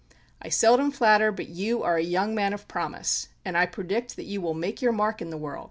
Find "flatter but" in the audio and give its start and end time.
0.89-1.47